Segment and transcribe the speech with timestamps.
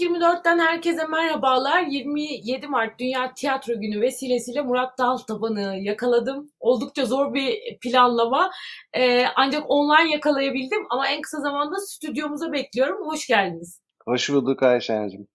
[0.00, 1.82] Müzik 24'ten herkese merhabalar.
[1.82, 6.50] 27 Mart Dünya Tiyatro Günü vesilesiyle Murat Daltaban'ı yakaladım.
[6.60, 8.50] Oldukça zor bir planlama.
[8.92, 13.06] Ee, ancak online yakalayabildim ama en kısa zamanda stüdyomuza bekliyorum.
[13.06, 13.80] Hoş geldiniz.
[14.04, 15.28] Hoş bulduk Ayşen'cim.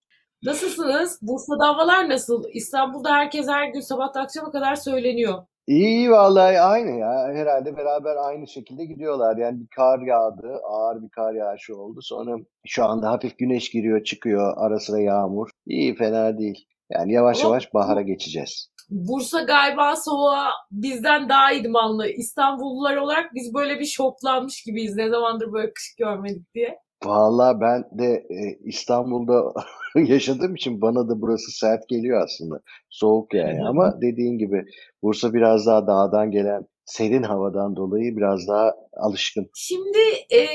[0.44, 1.20] Nasılsınız?
[1.22, 2.44] Bursa'da havalar nasıl?
[2.54, 5.44] İstanbul'da herkes her gün sabah akşama kadar söyleniyor.
[5.68, 7.30] İyi vallahi aynı ya.
[7.34, 9.38] Herhalde beraber aynı şekilde gidiyorlar.
[9.38, 12.00] Yani bir kar yağdı, ağır bir kar yağışı oldu.
[12.02, 12.36] Sonra
[12.68, 14.54] şu anda hafif güneş giriyor, çıkıyor.
[14.58, 15.50] Ara sıra yağmur.
[15.66, 16.68] İyi, fena değil.
[16.90, 18.74] Yani yavaş Ama yavaş bahara geçeceğiz.
[18.90, 22.08] Bursa galiba soğuğa bizden daha idmanlı.
[22.08, 24.96] İstanbullular olarak biz böyle bir şoklanmış gibiyiz.
[24.96, 26.83] Ne zamandır böyle kış görmedik diye.
[27.06, 29.54] Vallahi ben de e, İstanbul'da
[29.96, 32.60] yaşadığım için bana da burası sert geliyor aslında.
[32.90, 34.66] Soğuk yani ama dediğin gibi
[35.04, 39.50] Bursa biraz daha dağdan gelen serin havadan dolayı biraz daha alışkın.
[39.56, 40.00] Şimdi
[40.32, 40.48] e,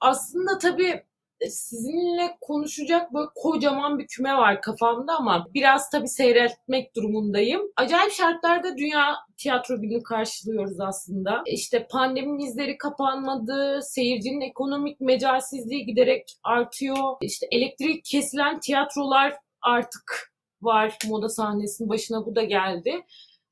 [0.00, 1.02] aslında tabii
[1.50, 7.62] sizinle konuşacak böyle kocaman bir küme var kafamda ama biraz tabii seyretmek durumundayım.
[7.76, 11.42] Acayip şartlarda Dünya Tiyatro Günü karşılıyoruz aslında.
[11.46, 17.16] İşte pandeminin izleri kapanmadı, seyircinin ekonomik mecalsizliği giderek artıyor.
[17.20, 23.04] İşte elektrik kesilen tiyatrolar artık var moda sahnesinin başına bu da geldi.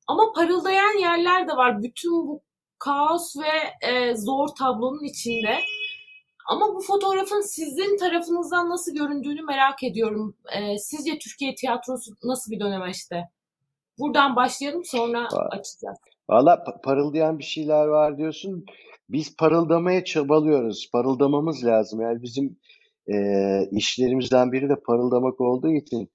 [0.07, 1.83] Ama parıldayan yerler de var.
[1.83, 2.43] Bütün bu
[2.79, 5.57] kaos ve e, zor tablonun içinde.
[6.45, 10.35] Ama bu fotoğrafın sizin tarafınızdan nasıl göründüğünü merak ediyorum.
[10.57, 13.29] Ee, sizce Türkiye tiyatrosu nasıl bir dönemeçte?
[13.99, 15.97] Buradan başlayalım sonra açacağız.
[16.29, 18.65] Valla pa- parıldayan bir şeyler var diyorsun.
[19.09, 20.89] Biz parıldamaya çabalıyoruz.
[20.93, 22.01] Parıldamamız lazım.
[22.01, 22.57] Yani bizim
[23.07, 23.15] e,
[23.71, 26.09] işlerimizden biri de parıldamak olduğu için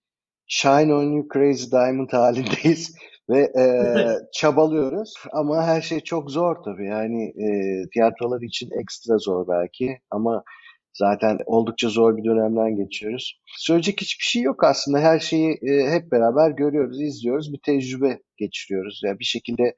[0.47, 2.95] Shine on you crazy diamond halindeyiz
[3.31, 3.65] ve e,
[4.33, 7.49] çabalıyoruz ama her şey çok zor tabii yani e,
[7.93, 10.45] tiyatrolar için ekstra zor belki ama
[10.93, 13.41] zaten oldukça zor bir dönemden geçiyoruz.
[13.47, 19.01] Söyleyecek hiçbir şey yok aslında her şeyi e, hep beraber görüyoruz, izliyoruz, bir tecrübe geçiriyoruz.
[19.05, 19.77] Yani bir şekilde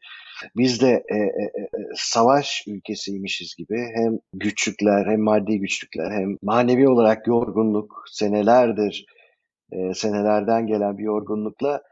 [0.57, 6.89] biz de e, e, e, savaş ülkesiymişiz gibi hem güçlükler hem maddi güçlükler hem manevi
[6.89, 9.07] olarak yorgunluk senelerdir
[9.73, 11.83] e, senelerden gelen bir yorgunlukla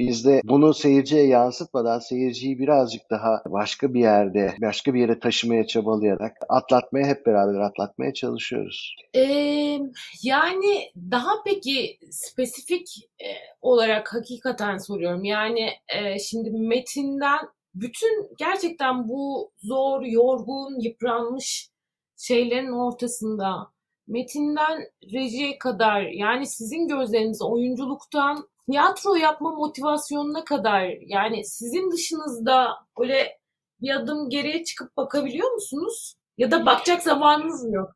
[0.00, 5.66] biz de bunu seyirciye yansıtmadan seyirciyi birazcık daha başka bir yerde, başka bir yere taşımaya
[5.66, 8.96] çabalayarak atlatmaya hep beraber atlatmaya çalışıyoruz.
[9.16, 9.78] Ee,
[10.22, 12.88] yani daha peki spesifik
[13.20, 13.28] e,
[13.60, 15.24] olarak hakikaten soruyorum.
[15.24, 17.38] Yani e, şimdi metinden
[17.74, 21.70] bütün gerçekten bu zor, yorgun, yıpranmış
[22.16, 23.70] şeylerin ortasında
[24.08, 33.38] metinden rejiye kadar yani sizin gözleriniz oyunculuktan tiyatro yapma motivasyonuna kadar yani sizin dışınızda böyle
[33.80, 36.14] bir adım geriye çıkıp bakabiliyor musunuz?
[36.38, 37.90] Ya da bakacak zamanınız mı yok?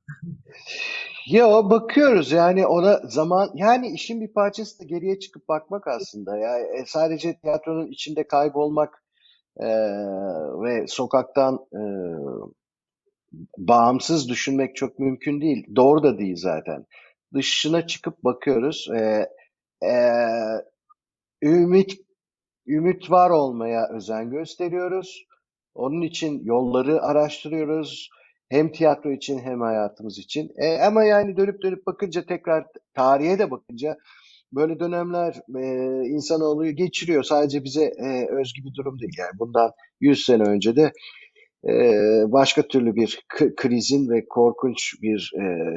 [1.27, 6.59] Ya bakıyoruz yani ona zaman yani işin bir parçası da geriye çıkıp bakmak aslında ya
[6.59, 9.05] e, sadece tiyatronun içinde kaybolmak
[9.57, 9.67] e,
[10.63, 11.83] ve sokaktan e,
[13.59, 15.67] bağımsız düşünmek çok mümkün değil.
[15.77, 16.87] Doğru da değil zaten.
[17.35, 18.89] Dışına çıkıp bakıyoruz.
[18.97, 19.29] E,
[19.91, 19.97] e,
[21.43, 22.05] ümit
[22.67, 25.25] ümit var olmaya özen gösteriyoruz.
[25.75, 28.11] Onun için yolları araştırıyoruz.
[28.49, 30.51] Hem tiyatro için hem hayatımız için.
[30.57, 33.97] E, ama yani dönüp dönüp bakınca tekrar tarihe de bakınca
[34.53, 35.65] böyle dönemler e,
[36.09, 37.23] insanoğlu geçiriyor.
[37.23, 39.13] Sadece bize e, özgü bir durum değil.
[39.19, 40.93] Yani bundan 100 sene önce de
[42.33, 43.27] başka türlü bir
[43.57, 45.33] krizin ve korkunç bir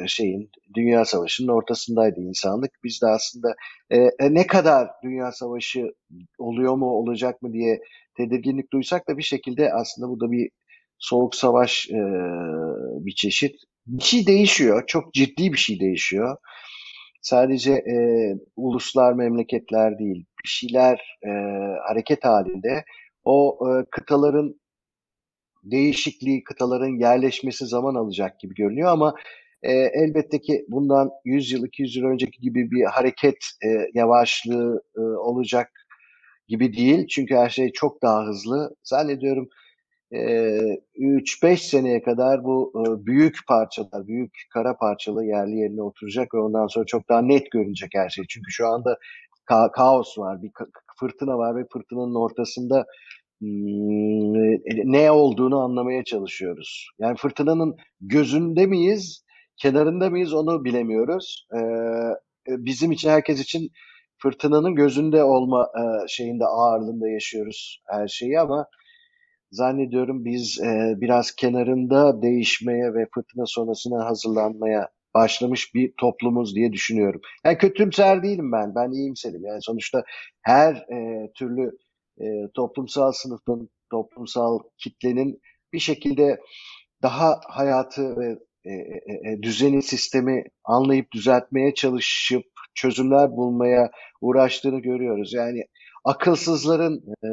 [0.08, 2.72] şeyin dünya savaşının ortasındaydı insanlık.
[2.84, 3.56] Biz de aslında
[3.90, 5.92] e, ne kadar dünya savaşı
[6.38, 7.82] oluyor mu olacak mı diye
[8.18, 10.50] tedirginlik duysak da bir şekilde aslında bu da bir
[11.00, 11.90] soğuk savaş
[13.06, 13.56] bir çeşit.
[13.88, 16.38] Bir şey değişiyor, çok ciddi bir şey değişiyor.
[17.22, 17.98] Sadece e,
[18.56, 21.30] uluslar, memleketler değil, bir şeyler e,
[21.88, 22.84] hareket halinde.
[23.24, 24.60] O e, kıtaların
[25.72, 29.16] değişikliği, kıtaların yerleşmesi zaman alacak gibi görünüyor ama
[29.64, 35.02] e, elbette ki bundan 100 yıl, 200 yıl önceki gibi bir hareket e, yavaşlığı e,
[35.02, 35.72] olacak
[36.48, 37.08] gibi değil.
[37.08, 38.76] Çünkü her şey çok daha hızlı.
[38.84, 39.50] Zannediyorum
[40.14, 40.20] e,
[40.98, 46.68] 3-5 seneye kadar bu e, büyük parçalar, büyük kara parçalı yerli yerine oturacak ve ondan
[46.68, 48.26] sonra çok daha net görünecek her şey.
[48.30, 48.98] Çünkü şu anda
[49.50, 50.52] ka- kaos var, bir
[51.00, 52.86] fırtına var ve fırtınanın ortasında
[54.76, 56.90] ne olduğunu anlamaya çalışıyoruz.
[57.00, 59.26] Yani fırtınanın gözünde miyiz,
[59.58, 61.48] kenarında mıyız onu bilemiyoruz.
[62.48, 63.70] bizim için, herkes için
[64.18, 65.68] fırtınanın gözünde olma
[66.08, 68.68] şeyinde ağırlığında yaşıyoruz her şeyi ama
[69.52, 70.60] zannediyorum biz
[71.02, 77.22] biraz kenarında değişmeye ve fırtına sonrasına hazırlanmaya başlamış bir toplumuz diye düşünüyorum.
[77.46, 78.76] Yani kötümser değilim ben.
[78.76, 79.46] Ben iyimserim.
[79.46, 80.04] Yani sonuçta
[80.42, 81.72] her e, türlü
[82.22, 85.42] e, toplumsal sınıfın, toplumsal kitlenin
[85.74, 86.40] bir şekilde
[87.02, 92.44] daha hayatı ve e, e, e, düzeni, sistemi anlayıp düzeltmeye çalışıp
[92.76, 93.92] çözümler bulmaya
[94.22, 95.34] uğraştığını görüyoruz.
[95.34, 95.64] Yani
[96.06, 97.30] akılsızların e,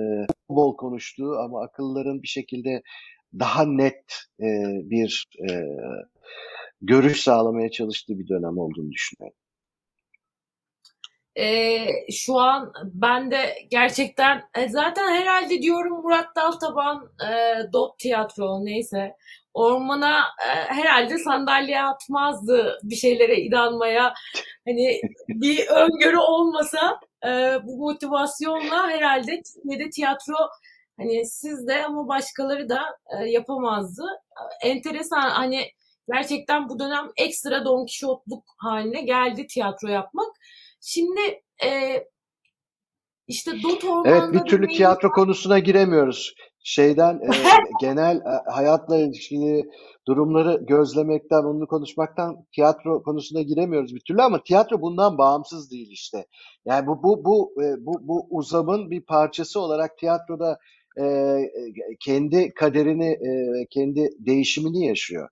[0.49, 2.83] bol konuştuğu ama akılların bir şekilde
[3.39, 4.05] daha net
[4.41, 4.47] e,
[4.91, 5.53] bir e,
[6.81, 9.39] görüş sağlamaya çalıştığı bir dönem olduğunu düşünüyorum.
[11.37, 18.65] E, şu an ben de gerçekten e, zaten herhalde diyorum Murat Daltaban e, Dot Tiyatro
[18.65, 19.17] neyse
[19.55, 24.15] ormana e, herhalde sandalye atmazdı bir şeylere inanmaya.
[24.67, 30.35] Hani bir öngörü olmasa e, bu motivasyonla herhalde Türkiye'de tiyatro
[30.97, 32.83] hani siz de ama başkaları da
[33.19, 34.05] e, yapamazdı.
[34.63, 35.71] Enteresan hani
[36.13, 40.37] gerçekten bu dönem ekstra Don Kişotluk haline geldi tiyatro yapmak.
[40.87, 41.21] Şimdi
[41.65, 41.71] e,
[43.27, 46.35] işte Dot Evet bir türlü tiyatro konusuna giremiyoruz
[46.65, 47.29] şeyden e,
[47.81, 49.65] genel e, hayatla ilişkili
[50.07, 56.27] durumları gözlemekten, onu konuşmaktan tiyatro konusuna giremiyoruz bir türlü ama tiyatro bundan bağımsız değil işte.
[56.65, 60.59] Yani bu bu bu e, bu, bu uzamın bir parçası olarak tiyatroda
[61.01, 61.37] e,
[62.01, 65.29] kendi kaderini, e, kendi değişimini yaşıyor.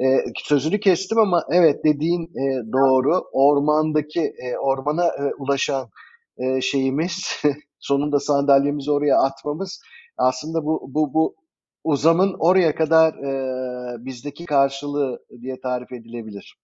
[0.00, 3.24] E, sözünü kestim ama evet dediğin e, doğru.
[3.32, 5.88] Ormandaki e, ormana e, ulaşan
[6.36, 7.42] e, şeyimiz
[7.78, 9.80] sonunda sandalyemizi oraya atmamız
[10.18, 11.36] aslında bu bu bu
[11.84, 16.58] uzamın oraya kadar e, bizdeki karşılığı diye tarif edilebilir.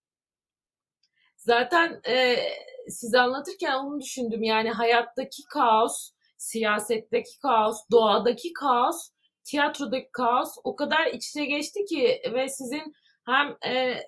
[1.36, 2.36] Zaten e,
[2.88, 4.42] size anlatırken onu düşündüm.
[4.42, 9.10] Yani hayattaki kaos, siyasetteki kaos, doğadaki kaos,
[9.44, 12.94] tiyatrodaki kaos o kadar iç içe geçti ki ve sizin
[13.26, 14.04] hem e,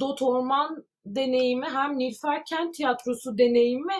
[0.00, 3.94] Dot Orman deneyimi hem Nilfer Kent Tiyatrosu deneyimi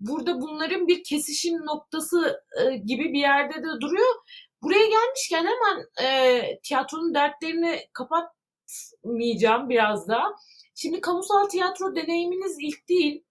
[0.00, 4.14] burada bunların bir kesişim noktası e, gibi bir yerde de duruyor.
[4.62, 10.34] Buraya gelmişken hemen e, tiyatronun dertlerini kapatmayacağım biraz daha.
[10.74, 13.24] Şimdi kamusal tiyatro deneyiminiz ilk değil.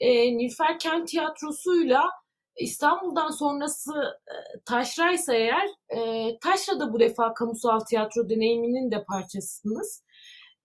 [0.00, 2.10] E, Nilfer Kent Tiyatrosu'yla
[2.56, 10.02] İstanbul'dan sonrası e, Taşra eğer e, Taşra da bu defa kamusal tiyatro deneyiminin de parçasısınız.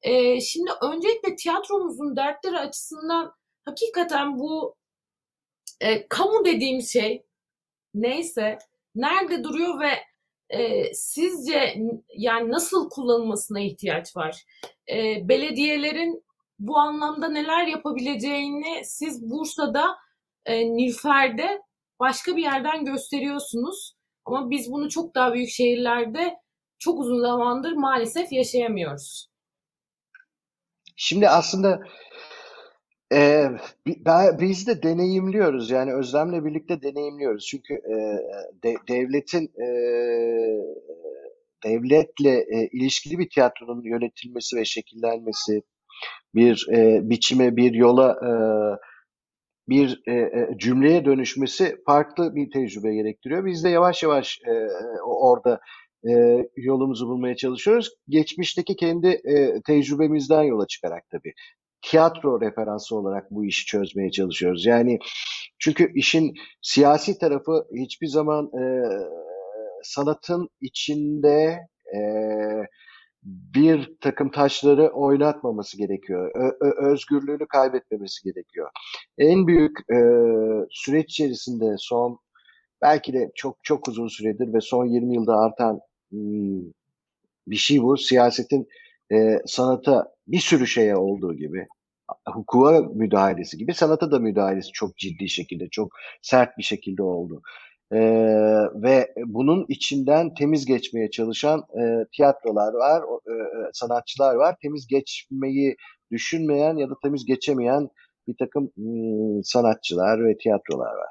[0.02, 3.34] E, şimdi öncelikle tiyatromuzun dertleri açısından
[3.66, 4.76] hakikaten bu
[5.82, 7.26] e, kamu dediğim şey
[7.94, 8.58] neyse
[8.96, 9.92] nerede duruyor ve
[10.50, 11.76] e, sizce
[12.18, 14.46] yani nasıl kullanılmasına ihtiyaç var?
[14.92, 16.24] E, belediyelerin
[16.60, 19.98] bu anlamda neler yapabileceğini siz Bursa'da,
[20.46, 21.62] e, Nilfer'de
[22.00, 23.96] başka bir yerden gösteriyorsunuz.
[24.26, 26.38] Ama biz bunu çok daha büyük şehirlerde
[26.80, 29.29] çok uzun zamandır maalesef yaşayamıyoruz.
[31.02, 31.82] Şimdi aslında
[33.14, 33.46] e,
[34.40, 37.96] biz de deneyimliyoruz yani Özlem'le birlikte deneyimliyoruz çünkü e,
[38.64, 39.68] de, devletin e,
[41.64, 45.62] devletle e, ilişkili bir tiyatronun yönetilmesi ve şekillenmesi
[46.36, 48.32] bir e, biçime bir yola e,
[49.70, 53.46] bir e, cümleye dönüşmesi farklı bir tecrübe gerektiriyor.
[53.46, 54.68] Biz de yavaş yavaş e,
[55.04, 55.60] orada
[56.08, 56.12] e,
[56.56, 57.90] yolumuzu bulmaya çalışıyoruz.
[58.10, 61.34] Geçmişteki kendi e, tecrübemizden yola çıkarak tabii
[61.82, 64.66] tiyatro referansı olarak bu işi çözmeye çalışıyoruz.
[64.66, 65.00] Yani
[65.60, 68.64] çünkü işin siyasi tarafı hiçbir zaman e,
[69.84, 71.60] sanatın içinde
[71.96, 72.00] e,
[73.24, 76.32] bir takım taşları oynatmaması gerekiyor.
[76.36, 78.70] Ö, ö, özgürlüğünü kaybetmemesi gerekiyor.
[79.18, 80.00] En büyük e,
[80.70, 82.20] süreç içerisinde son
[82.82, 85.80] belki de çok çok uzun süredir ve son 20 yılda artan
[87.48, 87.98] bir şey bu.
[87.98, 88.68] Siyasetin
[89.12, 91.68] e, sanata bir sürü şeye olduğu gibi
[92.26, 97.42] hukuka müdahalesi gibi sanata da müdahalesi çok ciddi şekilde, çok sert bir şekilde oldu.
[97.94, 98.00] Ee,
[98.76, 104.56] ve bunun içinden temiz geçmeye çalışan e, tiyatrolar var, e, e, sanatçılar var.
[104.62, 105.76] Temiz geçmeyi
[106.12, 107.90] düşünmeyen ya da temiz geçemeyen
[108.28, 111.10] bir takım hmm, sanatçılar ve tiyatrolar var.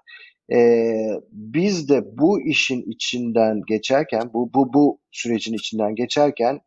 [0.53, 6.61] Ee, biz de bu işin içinden geçerken, bu bu bu sürecin içinden geçerken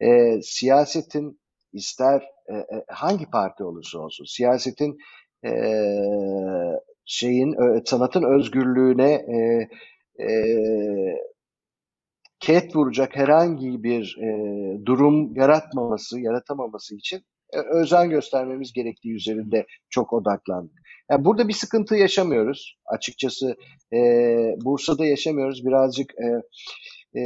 [0.00, 1.40] e, siyasetin
[1.72, 4.98] ister e, e, hangi parti olursa olsun siyasetin
[5.46, 5.50] e,
[7.04, 9.68] şeyin sanatın özgürlüğüne e,
[10.24, 10.28] e,
[12.40, 14.28] ket vuracak herhangi bir e,
[14.86, 20.85] durum yaratmaması, yaratamaması için e, özen göstermemiz gerektiği üzerinde çok odaklandık.
[21.10, 22.76] Yani burada bir sıkıntı yaşamıyoruz.
[22.86, 23.56] Açıkçası
[23.92, 23.98] e,
[24.64, 25.66] Bursa'da yaşamıyoruz.
[25.66, 26.26] Birazcık e,
[27.16, 27.20] E,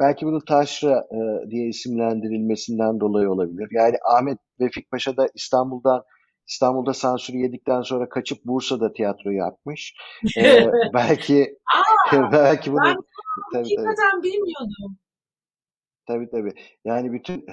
[0.00, 3.68] belki bunun taşra e, diye isimlendirilmesinden dolayı olabilir.
[3.72, 6.02] Yani Ahmet Vefik Paşa da İstanbul'dan
[6.48, 9.94] İstanbul'da sansürü yedikten sonra kaçıp Bursa'da tiyatro yapmış.
[10.38, 11.58] Ee, belki
[12.12, 12.96] Aa, belki bunu ben
[13.52, 14.22] tabii tabii.
[14.22, 14.98] bilmiyordum.
[16.08, 16.52] Tabii tabii.
[16.84, 17.46] Yani bütün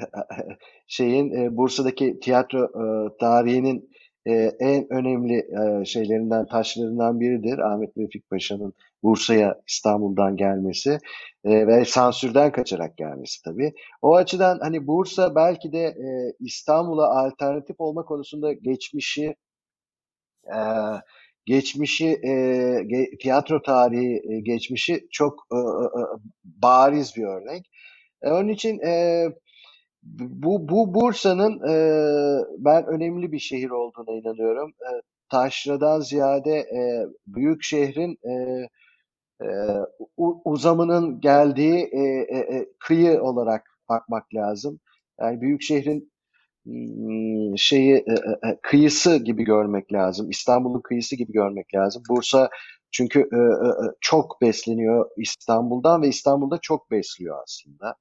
[0.88, 3.89] şeyin e, Bursa'daki tiyatro e, tarihinin
[4.25, 5.38] e, en önemli
[5.82, 7.60] e, şeylerinden, taşlarından biridir.
[7.60, 10.98] Ahmet Vefik Paşa'nın Bursa'ya İstanbul'dan gelmesi
[11.44, 13.74] e, ve sansürden kaçarak gelmesi tabii.
[14.01, 19.36] O açıdan hani Bursa belki de e, İstanbul'a alternatif olma konusunda geçmişi
[20.48, 20.60] e,
[21.46, 26.01] geçmişi e, tiyatro tarihi e, geçmişi çok e, e,
[26.44, 27.70] bariz bir örnek.
[28.22, 29.25] E, onun için e,
[30.03, 31.75] bu, bu Bursa'nın e,
[32.57, 34.69] ben önemli bir şehir olduğuna inanıyorum.
[34.69, 34.91] E,
[35.31, 38.33] taşradan ziyade e, büyük şehrin e,
[39.41, 39.48] e,
[40.45, 44.79] uzamının geldiği e, e, e, kıyı olarak bakmak lazım.
[45.19, 46.12] Yani büyük şehrin
[46.65, 48.13] hmm, şeyi e,
[48.50, 50.29] e, kıyısı gibi görmek lazım.
[50.29, 52.03] İstanbul'un kıyısı gibi görmek lazım.
[52.10, 52.50] Bursa
[52.91, 53.29] çünkü
[54.01, 57.95] çok besleniyor İstanbul'dan ve İstanbul'da çok besliyor aslında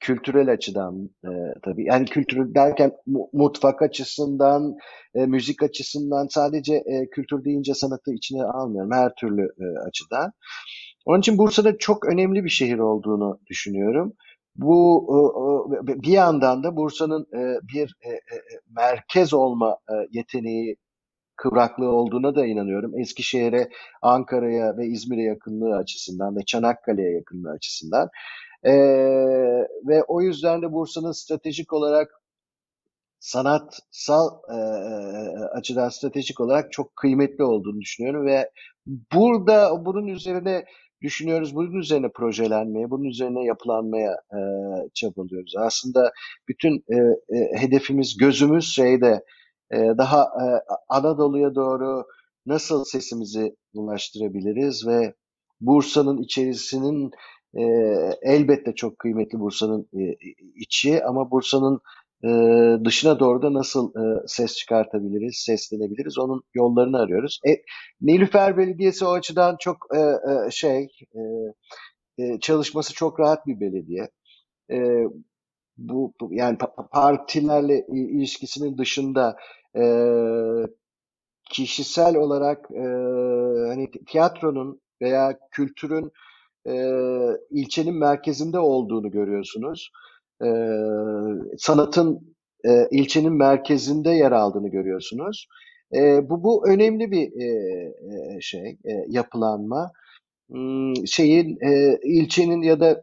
[0.00, 1.30] kültürel açıdan e,
[1.64, 2.92] tabii yani kültür derken
[3.32, 4.74] mutfak açısından,
[5.14, 10.32] e, müzik açısından sadece e, kültür deyince sanatı içine almıyorum her türlü e, açıdan.
[11.06, 14.12] Onun için Bursa'da çok önemli bir şehir olduğunu düşünüyorum.
[14.56, 15.06] Bu
[15.88, 18.10] e, bir yandan da Bursa'nın e, bir e,
[18.76, 19.78] merkez olma
[20.12, 20.76] yeteneği
[21.36, 23.00] kıvraklığı olduğuna da inanıyorum.
[23.00, 23.68] Eskişehir'e,
[24.02, 28.08] Ankara'ya ve İzmir'e yakınlığı açısından ve Çanakkale'ye yakınlığı açısından.
[28.64, 28.72] E,
[29.88, 32.10] ve o yüzden de Bursa'nın stratejik olarak
[33.20, 34.56] sanatsal e,
[35.58, 38.50] açıdan stratejik olarak çok kıymetli olduğunu düşünüyorum ve
[39.12, 40.64] burada bunun üzerine
[41.02, 41.54] düşünüyoruz.
[41.54, 44.40] Bunun üzerine projelenmeye, bunun üzerine yapılanmaya e,
[44.94, 45.54] çabalıyoruz.
[45.56, 46.12] Aslında
[46.48, 46.96] bütün e,
[47.36, 49.24] e, hedefimiz, gözümüz şeyde
[49.72, 50.44] e, daha e,
[50.88, 52.04] Anadolu'ya doğru
[52.46, 55.14] nasıl sesimizi ulaştırabiliriz ve
[55.60, 57.10] Bursa'nın içerisinin
[57.54, 57.62] e,
[58.22, 60.16] elbette çok kıymetli Bursa'nın e,
[60.54, 61.80] içi ama Bursa'nın
[62.24, 62.28] e,
[62.84, 67.40] dışına doğru da nasıl e, ses çıkartabiliriz, seslenebiliriz onun yollarını arıyoruz.
[67.48, 67.50] E,
[68.00, 71.20] Nilüfer Belediyesi o açıdan çok e, e, şey e,
[72.18, 74.08] e, çalışması çok rahat bir belediye.
[74.70, 75.04] E,
[75.76, 76.58] bu, bu yani
[76.92, 79.36] partilerle ilişkisinin dışında
[79.76, 79.82] e,
[81.50, 82.84] kişisel olarak e,
[83.68, 86.12] hani tiyatronun veya kültürün
[86.66, 86.74] e,
[87.50, 89.90] ilçenin merkezinde olduğunu görüyorsunuz.
[90.44, 90.48] E,
[91.58, 95.48] sanatın e, ilçenin merkezinde yer aldığını görüyorsunuz.
[95.94, 99.92] E, bu, bu önemli bir e, şey, e, yapılanma.
[100.50, 103.02] Hmm, şeyin e, ilçenin ya da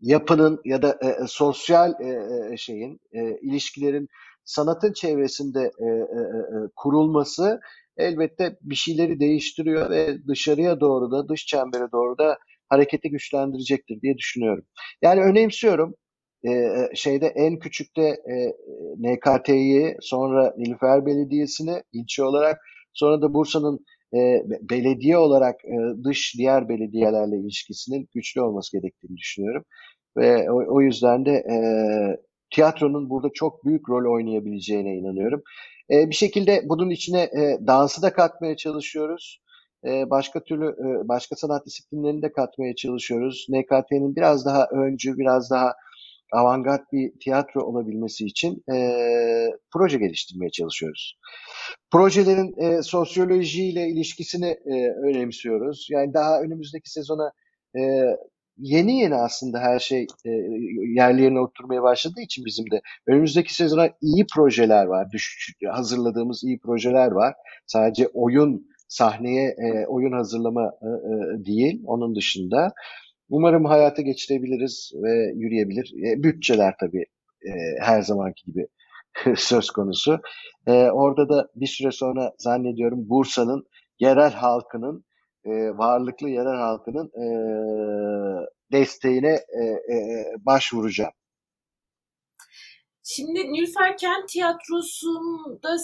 [0.00, 4.08] yapının ya da e, sosyal e, şeyin e, ilişkilerin
[4.44, 6.18] sanatın çevresinde e, e,
[6.76, 7.60] kurulması
[7.96, 14.16] elbette bir şeyleri değiştiriyor ve dışarıya doğru da dış çembere doğru da hareketi güçlendirecektir diye
[14.18, 14.64] düşünüyorum.
[15.02, 15.94] Yani önemsiyorum.
[16.46, 18.52] Ee, şeyde en küçükte e,
[18.98, 22.58] NKT'yi sonra Nilüfer Belediyesi'ni ilçe olarak
[22.92, 23.84] sonra da Bursa'nın
[24.14, 24.18] e,
[24.70, 29.64] belediye olarak e, dış diğer belediyelerle ilişkisinin güçlü olması gerektiğini düşünüyorum.
[30.16, 31.56] Ve o, o yüzden de e,
[32.54, 35.42] tiyatronun burada çok büyük rol oynayabileceğine inanıyorum.
[35.90, 39.40] E, bir şekilde bunun içine e, dansı da katmaya çalışıyoruz
[39.84, 40.76] başka türlü
[41.08, 43.46] başka sanat disiplinlerini de katmaya çalışıyoruz.
[43.50, 45.74] NKT'nin biraz daha öncü, biraz daha
[46.32, 48.76] avantgard bir tiyatro olabilmesi için e,
[49.72, 51.18] proje geliştirmeye çalışıyoruz.
[51.90, 55.86] Projelerin e, sosyolojiyle ilişkisini e, önemsiyoruz.
[55.90, 57.32] Yani daha önümüzdeki sezona
[57.78, 57.80] e,
[58.58, 60.30] yeni yeni aslında her şey e,
[60.94, 65.08] yerli yerine oturmaya başladığı için bizim de önümüzdeki sezona iyi projeler var.
[65.70, 67.34] Hazırladığımız iyi projeler var.
[67.66, 71.82] Sadece oyun sahneye e, oyun hazırlama e, e, değil.
[71.86, 72.72] Onun dışında
[73.30, 75.92] umarım hayata geçirebiliriz ve yürüyebilir.
[76.06, 77.06] E, bütçeler tabii
[77.46, 78.66] e, her zamanki gibi
[79.36, 80.20] söz konusu.
[80.66, 83.66] E, orada da bir süre sonra zannediyorum Bursa'nın
[84.00, 85.04] yerel halkının
[85.44, 87.26] e, varlıklı yerel halkının e,
[88.72, 89.64] desteğine e,
[89.94, 91.12] e, başvuracağım.
[93.10, 95.76] Şimdi Nilüfer Kent Tiyatrosu'nda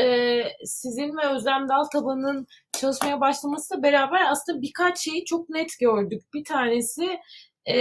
[0.00, 6.22] e, sizin ve Özlem Daltaban'ın çalışmaya başlamasıyla beraber aslında birkaç şeyi çok net gördük.
[6.34, 7.20] Bir tanesi
[7.68, 7.76] e,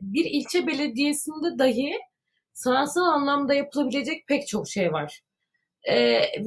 [0.00, 1.92] bir ilçe belediyesinde dahi
[2.52, 5.20] sanatsal anlamda yapılabilecek pek çok şey var.
[5.82, 5.96] E,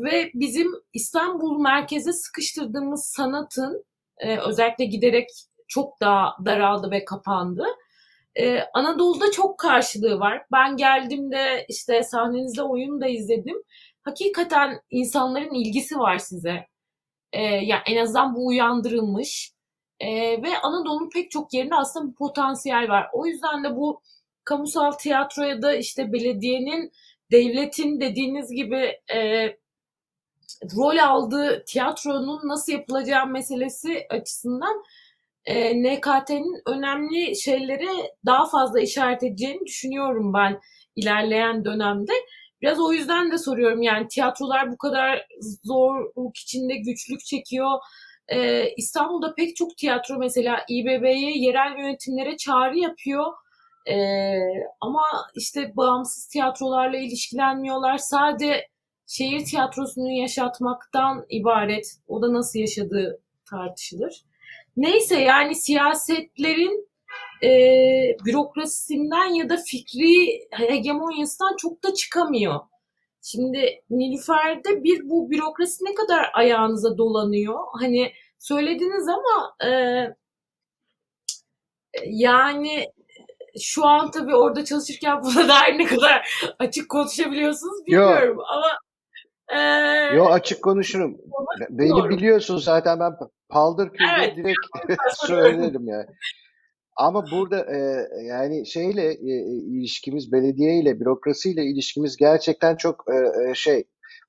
[0.03, 3.85] ve bizim İstanbul merkeze sıkıştırdığımız sanatın
[4.17, 5.29] e, özellikle giderek
[5.67, 7.65] çok daha daraldı ve kapandı
[8.35, 10.45] Ee, Anadolu'da çok karşılığı var.
[10.51, 13.57] Ben geldiğimde işte sahnenizde oyun da izledim.
[14.01, 16.67] Hakikaten insanların ilgisi var size.
[17.33, 19.53] Ee, yani en azından bu uyandırılmış.
[19.99, 23.07] Ee, ve Anadolu'nun pek çok yerinde aslında bir potansiyel var.
[23.13, 24.01] O yüzden de bu
[24.43, 26.91] kamusal tiyatroya da işte belediyenin,
[27.31, 29.47] devletin dediğiniz gibi e,
[30.77, 34.83] rol aldığı tiyatronun nasıl yapılacağı meselesi açısından
[35.45, 37.87] e, NKT'nin önemli şeyleri
[38.25, 40.59] daha fazla işaret edeceğini düşünüyorum ben
[40.95, 42.13] ilerleyen dönemde.
[42.61, 45.27] Biraz o yüzden de soruyorum yani tiyatrolar bu kadar
[45.63, 47.79] zorluk içinde güçlük çekiyor.
[48.27, 53.25] Ee, İstanbul'da pek çok tiyatro mesela İBB'ye, yerel yönetimlere çağrı yapıyor.
[53.87, 54.39] Ee,
[54.81, 55.03] ama
[55.35, 57.97] işte bağımsız tiyatrolarla ilişkilenmiyorlar.
[57.97, 58.67] Sadece
[59.07, 61.85] şehir tiyatrosunu yaşatmaktan ibaret.
[62.07, 64.23] O da nasıl yaşadığı tartışılır.
[64.77, 66.89] Neyse yani siyasetlerin
[67.43, 67.49] e,
[68.25, 72.59] bürokrasisinden ya da fikri hegemonyasından çok da çıkamıyor.
[73.21, 77.59] Şimdi Nilüfer'de bir bu bürokrasi ne kadar ayağınıza dolanıyor?
[77.79, 79.69] Hani söylediniz ama e,
[82.05, 82.87] yani
[83.61, 88.43] şu an tabii orada çalışırken buna dair ne kadar açık konuşabiliyorsunuz bilmiyorum Yo.
[88.43, 88.67] ama
[89.47, 89.59] e,
[90.15, 91.17] Yo açık konuşurum.
[91.69, 93.17] Beni biliyorsun zaten ben
[93.53, 94.59] paldır küldür evet, direkt
[95.27, 96.05] söylerim yani.
[96.95, 103.53] Ama burada e, yani şeyle e, ilişkimiz belediye ile bürokrasiyle ilişkimiz gerçekten çok e, e,
[103.55, 103.83] şey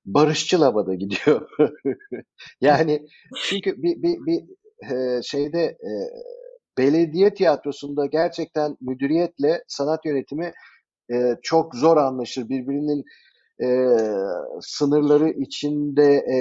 [0.05, 1.49] barışçıl havada gidiyor.
[2.61, 3.07] yani
[3.43, 4.43] çünkü bir, bir, bir
[4.91, 5.91] e, şeyde e,
[6.77, 10.53] belediye tiyatrosunda gerçekten müdüriyetle sanat yönetimi
[11.13, 12.49] e, çok zor anlaşır.
[12.49, 13.03] Birbirinin
[13.63, 13.67] e,
[14.61, 16.37] sınırları içinde e,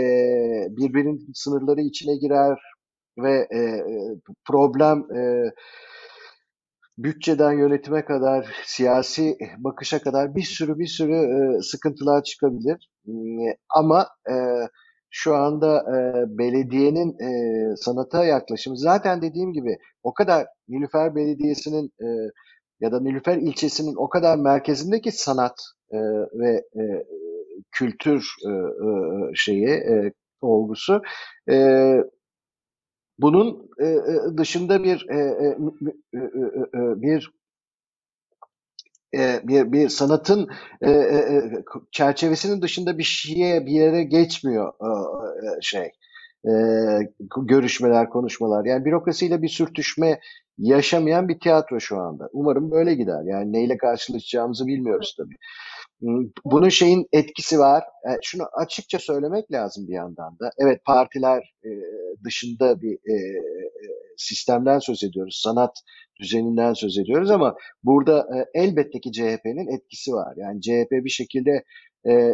[0.77, 2.59] birbirinin sınırları içine girer
[3.19, 3.85] ve e,
[4.45, 5.51] problem e,
[6.99, 12.91] bütçeden yönetime kadar, siyasi bakışa kadar bir sürü bir sürü e, sıkıntılar çıkabilir.
[13.09, 13.13] E,
[13.77, 14.35] ama e,
[15.11, 17.31] şu anda e, belediyenin e,
[17.77, 22.07] sanata yaklaşımı zaten dediğim gibi o kadar Nilüfer Belediyesi'nin e,
[22.81, 25.61] ya da Nilüfer ilçesinin o kadar merkezindeki sanat
[25.93, 25.99] e,
[26.35, 27.05] ve e,
[27.71, 28.91] kültür e, e,
[29.35, 31.03] şeyi e, olgusu
[31.51, 31.55] e,
[33.19, 35.47] bunun e, e, dışında bir e,
[37.03, 37.31] bir
[39.49, 40.49] bir bir sanatın
[41.93, 44.73] çerçevesinin dışında bir şeye bir yere geçmiyor
[45.61, 45.91] şey
[47.47, 48.65] görüşmeler konuşmalar.
[48.65, 50.21] Yani bürokrasiyle bir sürtüşme
[50.59, 55.37] yaşamayan bir tiyatro şu anda umarım böyle gider yani neyle karşılaşacağımızı bilmiyoruz tabii
[56.45, 57.83] bunun şeyin etkisi var.
[57.83, 60.51] E, şunu açıkça söylemek lazım bir yandan da.
[60.59, 61.71] Evet partiler e,
[62.25, 63.17] dışında bir e,
[64.17, 65.41] sistemden söz ediyoruz.
[65.45, 65.79] Sanat
[66.21, 70.35] düzeninden söz ediyoruz ama burada elbette ki CHP'nin etkisi var.
[70.37, 71.65] Yani CHP bir şekilde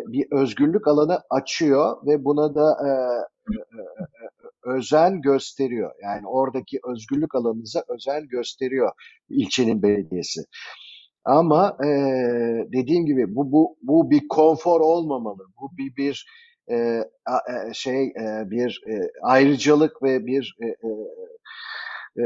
[0.06, 2.76] bir özgürlük alanı açıyor ve buna da
[4.76, 5.92] özen gösteriyor.
[6.02, 8.90] Yani oradaki özgürlük alanınıza özen gösteriyor
[9.28, 10.40] ilçenin belediyesi.
[11.24, 11.88] Ama e,
[12.72, 15.46] dediğim gibi bu bu bu bir konfor olmamalı.
[15.60, 16.26] Bu bir bir
[16.70, 17.04] e,
[17.72, 20.90] şey e, bir e, ayrıcalık ve bir e, e,
[22.18, 22.24] e,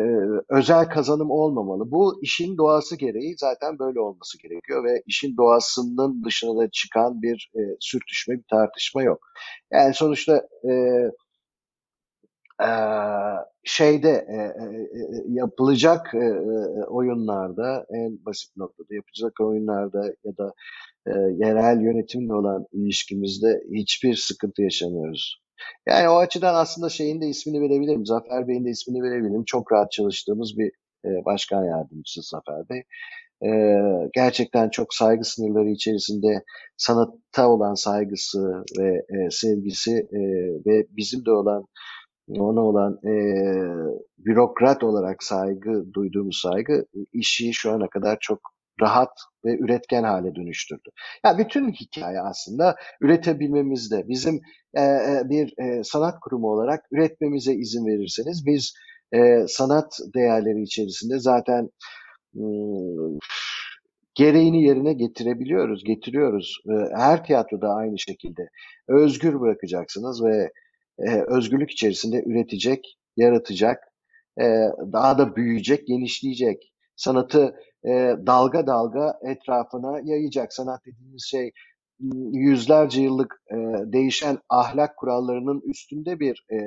[0.48, 1.90] özel kazanım olmamalı.
[1.90, 7.50] Bu işin doğası gereği zaten böyle olması gerekiyor ve işin doğasının dışına da çıkan bir
[7.56, 9.18] e, sürtüşme, bir tartışma yok.
[9.72, 10.72] Yani sonuçta e,
[13.64, 14.86] şeyde e, e,
[15.28, 16.32] yapılacak e,
[16.84, 20.52] oyunlarda en basit noktada yapılacak oyunlarda ya da
[21.38, 25.42] yerel yönetimle olan ilişkimizde hiçbir sıkıntı yaşamıyoruz.
[25.88, 28.06] Yani o açıdan aslında şeyin de ismini verebilirim.
[28.06, 29.44] Zafer Bey'in de ismini verebilirim.
[29.44, 30.70] Çok rahat çalıştığımız bir
[31.24, 32.82] başkan yardımcısı Zafer Bey.
[34.14, 36.44] gerçekten çok saygı sınırları içerisinde
[36.76, 40.08] sanata olan saygısı ve sevgisi
[40.66, 41.66] ve bizim de olan
[42.28, 43.14] ona olan e,
[44.18, 49.10] bürokrat olarak saygı, duyduğumuz saygı işi şu ana kadar çok rahat
[49.44, 50.90] ve üretken hale dönüştürdü.
[51.24, 54.08] Yani bütün hikaye aslında üretebilmemizde.
[54.08, 54.40] Bizim
[54.76, 54.82] e,
[55.24, 58.74] bir e, sanat kurumu olarak üretmemize izin verirseniz biz
[59.12, 61.70] e, sanat değerleri içerisinde zaten
[62.36, 62.44] e,
[64.14, 66.58] gereğini yerine getirebiliyoruz, getiriyoruz.
[66.68, 68.48] E, her tiyatroda aynı şekilde
[68.88, 70.50] özgür bırakacaksınız ve
[70.98, 73.84] e, özgürlük içerisinde üretecek, yaratacak,
[74.40, 74.44] e,
[74.92, 76.72] daha da büyüyecek, genişleyecek.
[76.96, 77.90] Sanatı e,
[78.26, 80.52] dalga dalga etrafına yayacak.
[80.52, 81.52] Sanat dediğimiz şey
[82.32, 83.56] yüzlerce yıllık e,
[83.92, 86.58] değişen ahlak kurallarının üstünde bir e,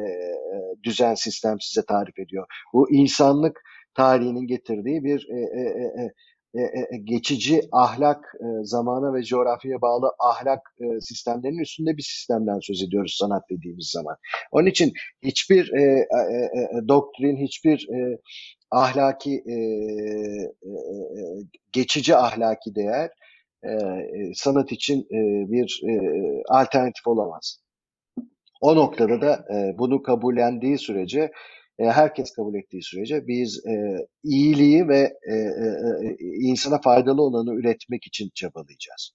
[0.84, 2.46] düzen sistem size tarif ediyor.
[2.74, 3.62] Bu insanlık
[3.94, 6.14] tarihinin getirdiği bir e, e, e, e,
[7.04, 13.16] geçici ahlak, e, zamana ve coğrafyaya bağlı ahlak e, sistemlerinin üstünde bir sistemden söz ediyoruz
[13.20, 14.16] sanat dediğimiz zaman.
[14.52, 18.18] Onun için hiçbir e, e, e, doktrin, hiçbir e,
[18.72, 20.78] ahlaki e, e,
[21.72, 23.10] geçici ahlaki değer
[23.64, 23.70] e,
[24.36, 25.94] sanat için e, bir e,
[26.50, 27.60] alternatif olamaz.
[28.62, 31.32] O noktada da e, bunu kabullendiği sürece
[31.80, 35.68] e, herkes kabul ettiği sürece biz e, iyiliği ve e, e,
[36.04, 39.12] e, insana faydalı olanı üretmek için çabalayacağız.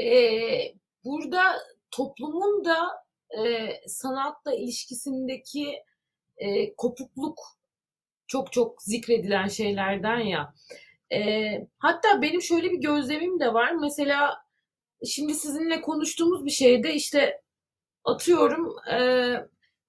[0.00, 1.56] Ee, burada
[1.90, 2.76] toplumun da
[3.38, 5.82] e, sanatla ilişkisindeki
[6.36, 7.38] e, kopukluk
[8.26, 10.54] çok çok zikredilen şeylerden ya.
[11.12, 11.20] E,
[11.78, 13.72] hatta benim şöyle bir gözlemim de var.
[13.72, 14.34] Mesela
[15.06, 17.42] şimdi sizinle konuştuğumuz bir şeyde işte
[18.04, 18.98] atıyorum e,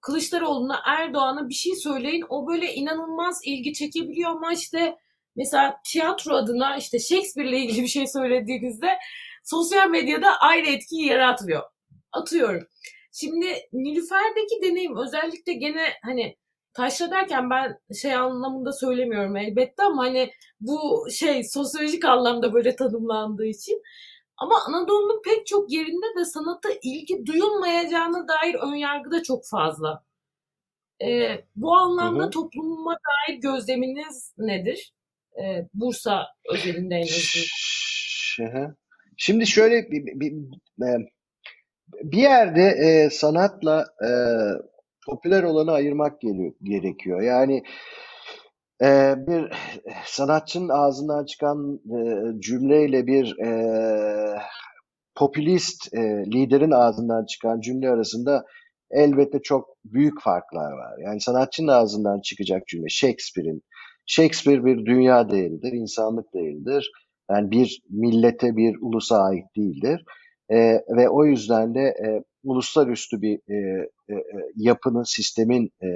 [0.00, 4.96] Kılıçdaroğlu'na Erdoğan'a bir şey söyleyin o böyle inanılmaz ilgi çekebiliyor ama işte
[5.36, 8.88] mesela tiyatro adına işte Shakespeare ile ilgili bir şey söylediğinizde
[9.44, 11.62] sosyal medyada ayrı etkiyi yaratmıyor.
[12.12, 12.66] Atıyorum.
[13.12, 16.36] Şimdi Nilüfer'deki deneyim özellikle gene hani
[16.72, 20.30] taşra derken ben şey anlamında söylemiyorum elbette ama hani
[20.60, 23.82] bu şey sosyolojik anlamda böyle tanımlandığı için
[24.38, 30.04] ama Anadolu'nun pek çok yerinde de sanata ilgi duyulmayacağına dair önyargı da çok fazla.
[31.02, 32.30] Ee, bu anlamda hı hı.
[32.30, 34.92] topluma dair gözleminiz nedir?
[35.42, 38.76] Ee, Bursa özelinde en azından.
[39.16, 40.34] Şimdi şöyle bir, bir, bir,
[42.02, 44.10] bir yerde e, sanatla e,
[45.06, 47.22] popüler olanı ayırmak geliyor, gerekiyor.
[47.22, 47.62] Yani
[48.82, 49.52] e, bir
[50.04, 52.00] sanatçının ağzından çıkan e,
[52.40, 53.50] cümleyle bir e,
[55.14, 58.44] popülist e, liderin ağzından çıkan cümle arasında
[58.90, 60.98] elbette çok büyük farklar var.
[61.04, 63.62] Yani sanatçının ağzından çıkacak cümle Shakespeare'in
[64.06, 66.92] Shakespeare bir dünya değildir, insanlık değildir.
[67.30, 70.04] Yani bir millete, bir ulusa ait değildir.
[70.50, 70.56] E,
[70.96, 74.14] ve o yüzden de e, uluslararası bir e, e,
[74.56, 75.88] yapının, sistemin e,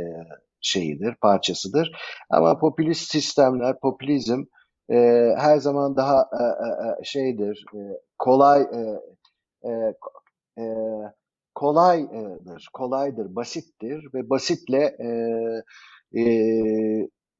[0.63, 1.93] şeyidir, parçasıdır.
[2.31, 4.43] Ama popülist sistemler, popülizm
[4.91, 4.97] e,
[5.39, 7.79] her zaman daha e, e, e şeydir, e,
[8.19, 8.81] kolay e,
[9.69, 9.95] e,
[10.59, 10.65] e,
[11.55, 15.09] kolaydır, kolaydır, basittir ve basitle e,
[16.21, 16.25] e,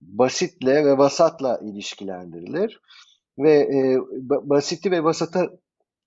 [0.01, 2.81] basitle ve vasatla ilişkilendirilir
[3.39, 5.61] ve e, basiti ve vasatı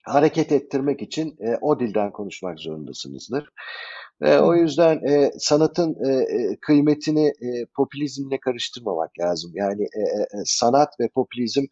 [0.04, 3.50] hareket ettirmek için e, o dilden konuşmak zorundasınızdır.
[4.22, 6.26] E, o yüzden e, sanatın e,
[6.62, 9.52] kıymetini e, popülizmle karıştırmamak lazım.
[9.54, 11.64] Yani e, e, sanat ve popülizm,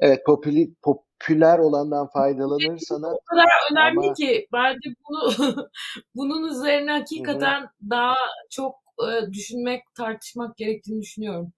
[0.00, 3.14] evet popüli, popüler olandan faydalanır sanat.
[3.14, 4.14] O kadar önemli ama...
[4.14, 5.56] ki bence bunu
[6.14, 7.90] bunun üzerine hakikaten Hı-hı.
[7.90, 8.16] daha
[8.50, 11.52] çok e, düşünmek, tartışmak gerektiğini düşünüyorum.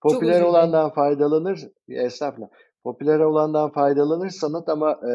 [0.00, 2.48] Popüler olandan faydalanır, estağfurullah.
[2.84, 5.12] Popüler olandan faydalanır sanat ama e,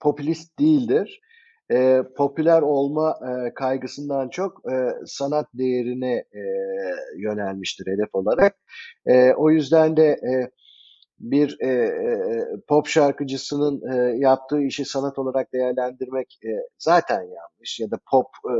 [0.00, 1.20] popülist değildir
[1.70, 4.74] e, popüler olma e, kaygısından çok e,
[5.06, 6.42] sanat değerine e,
[7.18, 8.56] yönelmiştir hedef olarak.
[9.06, 10.50] E, o yüzden de e,
[11.22, 17.90] bir e, e, pop şarkıcısının e, yaptığı işi sanat olarak değerlendirmek e, zaten yanlış ya
[17.90, 18.54] da pop e,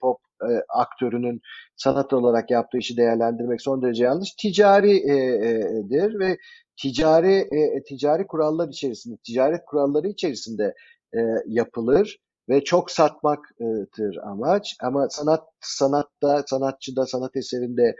[0.00, 1.40] pop e, aktörünün
[1.76, 4.32] sanat olarak yaptığı işi değerlendirmek son derece yanlış.
[4.32, 6.36] Ticaridir e, ve
[6.76, 10.74] ticari e, ticari kurallar içerisinde, ticaret kuralları içerisinde
[11.14, 14.76] e, yapılır ve çok satmaktır amaç.
[14.82, 17.96] Ama sanat sanatta, sanatçıda, sanat eserinde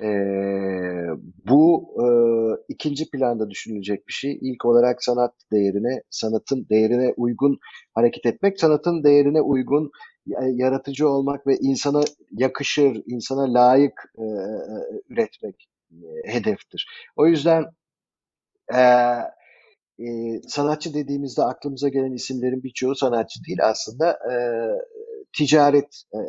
[0.00, 0.08] e,
[1.46, 2.06] bu e,
[2.68, 4.38] ikinci planda düşünülecek bir şey.
[4.42, 7.58] İlk olarak sanat değerine, sanatın değerine uygun
[7.94, 9.90] hareket etmek, sanatın değerine uygun
[10.52, 14.24] yaratıcı olmak ve insana yakışır, insana layık e,
[15.08, 16.88] üretmek e, hedeftir.
[17.16, 17.64] O yüzden
[18.74, 18.80] e,
[19.98, 20.06] e,
[20.48, 24.34] sanatçı dediğimizde aklımıza gelen isimlerin birçoğu sanatçı değil aslında e,
[25.36, 26.20] ticaret e,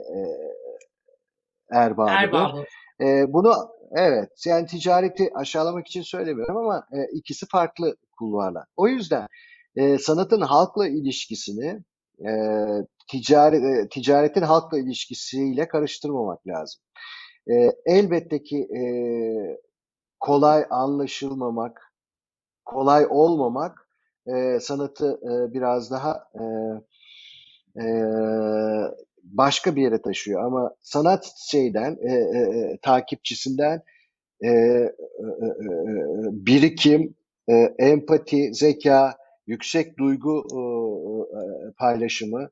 [1.72, 2.14] erbabıdır.
[2.14, 2.66] Erbabı.
[3.02, 3.54] E, bunu
[3.96, 8.66] evet yani ticareti aşağılamak için söylemiyorum ama e, ikisi farklı kulvarlar.
[8.78, 9.28] O yüzden
[9.76, 11.84] e, sanatın halkla ilişkisini
[12.28, 12.32] e,
[13.08, 16.82] ticaret, e, ticaretin halkla ilişkisiyle karıştırmamak lazım.
[17.52, 18.84] E, elbette ki e,
[20.20, 21.93] kolay anlaşılmamak,
[22.66, 23.88] kolay olmamak
[24.28, 26.44] e, sanatı e, biraz daha e,
[27.84, 27.86] e,
[29.24, 30.44] başka bir yere taşıyor.
[30.44, 33.82] Ama sanat şeyden, e, e, takipçisinden
[34.44, 34.92] e, e,
[36.32, 37.16] birikim,
[37.50, 41.42] e, empati, zeka, yüksek duygu e,
[41.78, 42.50] paylaşımı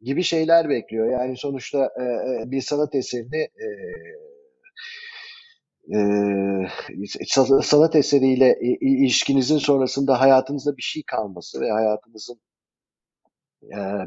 [0.00, 1.10] gibi şeyler bekliyor.
[1.10, 3.68] Yani sonuçta e, bir sanat eserini e,
[7.62, 12.40] sanat eseriyle ilişkinizin sonrasında hayatınızda bir şey kalması ve hayatınızın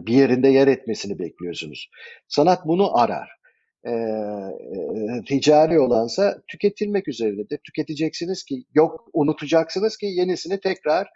[0.06, 1.90] bir yerinde yer etmesini bekliyorsunuz.
[2.28, 3.40] Sanat bunu arar.
[3.84, 7.58] E, e, ticari olansa tüketilmek üzerinedir.
[7.58, 11.08] Tüketeceksiniz ki yok unutacaksınız ki yenisini tekrar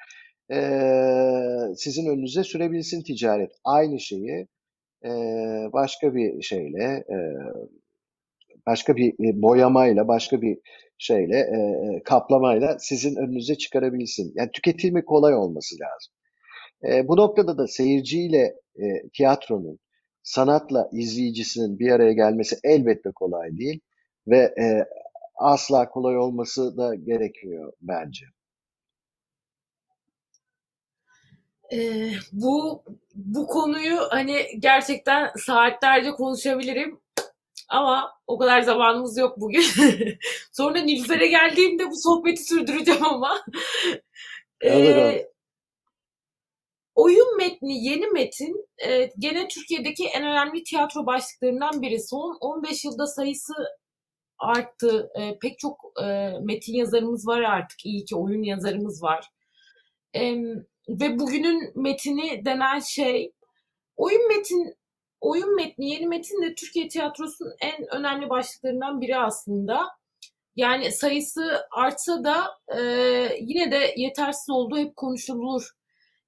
[0.51, 0.57] e,
[1.75, 3.51] sizin önünüze sürebilsin ticaret.
[3.63, 4.47] Aynı şeyi
[5.05, 5.09] e,
[5.73, 7.17] başka bir şeyle e,
[8.65, 10.57] başka bir boyamayla başka bir
[10.97, 11.57] şeyle e,
[12.03, 14.33] kaplamayla sizin önünüze çıkarabilsin.
[14.35, 16.13] Yani tüketimi kolay olması lazım.
[16.83, 19.79] E, bu noktada da seyirciyle e, tiyatronun,
[20.23, 23.79] sanatla izleyicisinin bir araya gelmesi elbette kolay değil
[24.27, 24.85] ve e,
[25.35, 28.25] asla kolay olması da gerekmiyor bence.
[31.73, 32.83] Ee, bu
[33.15, 36.99] bu konuyu hani gerçekten saatlerce konuşabilirim
[37.73, 39.63] ama o kadar zamanımız yok bugün.
[40.51, 43.45] Sonra Nilüfer'e geldiğimde bu sohbeti sürdüreceğim ama.
[44.65, 45.33] ee,
[46.95, 51.99] Oyun metni, yeni metin e, gene Türkiye'deki en önemli tiyatro başlıklarından biri.
[51.99, 53.53] Son 15 yılda sayısı
[54.39, 55.09] arttı.
[55.15, 57.85] E, pek çok e, metin yazarımız var artık.
[57.85, 59.29] İyi ki oyun yazarımız var.
[60.15, 60.21] E,
[60.89, 63.31] ve bugünün metini denen şey
[63.95, 64.75] oyun metin
[65.23, 69.79] oyun metni, yeni metin de Türkiye tiyatrosunun en önemli başlıklarından biri aslında.
[70.55, 72.45] Yani sayısı artsa da
[72.77, 72.81] e,
[73.41, 75.69] yine de yetersiz olduğu hep konuşulur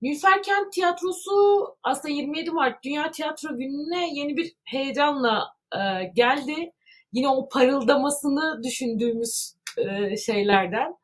[0.02, 5.80] Nilüfer Kent Tiyatrosu aslında 27 Mart Dünya Tiyatro Günü'ne yeni bir heyecanla e,
[6.16, 6.72] geldi.
[7.14, 10.96] Yine o parıldamasını düşündüğümüz e, şeylerden.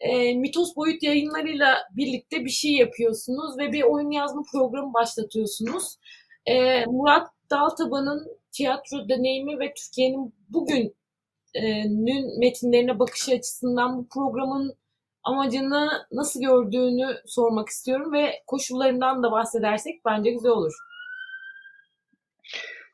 [0.00, 5.96] E, Mitos Boyut yayınlarıyla birlikte bir şey yapıyorsunuz ve bir oyun yazma programı başlatıyorsunuz.
[6.46, 10.96] E, Murat Daltaban'ın tiyatro deneyimi ve Türkiye'nin bugünün
[12.38, 14.74] metinlerine bakış açısından bu programın
[15.24, 20.72] amacını nasıl gördüğünü sormak istiyorum ve koşullarından da bahsedersek bence güzel olur.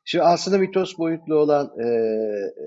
[0.04, 2.66] Şimdi aslında mitos boyutlu olan e, e,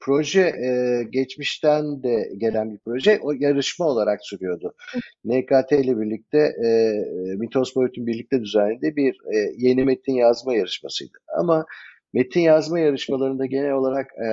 [0.00, 3.18] proje e, geçmişten de gelen bir proje.
[3.22, 4.74] O yarışma olarak sürüyordu.
[5.24, 6.68] NKT ile birlikte e,
[7.36, 11.18] mitos boyutun birlikte düzenlediği bir e, yeni metin yazma yarışmasıydı.
[11.38, 11.66] Ama
[12.12, 14.28] metin yazma yarışmalarında genel olarak e,